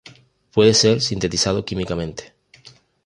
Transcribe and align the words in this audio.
Puede 0.51 0.73
ser 0.73 0.99
sintetizado 0.99 1.63
químicamente. 1.63 2.33